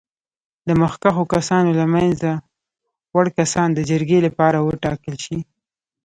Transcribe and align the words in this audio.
د 0.67 0.69
مخکښو 0.81 1.23
کسانو 1.33 1.71
له 1.79 1.85
منځه 1.95 2.31
وړ 3.15 3.25
کسان 3.39 3.67
د 3.73 3.79
جرګې 3.89 4.19
لپاره 4.27 4.57
وټاکل 4.67 5.13
شي. 5.25 5.37